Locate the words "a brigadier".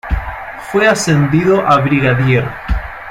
1.61-2.43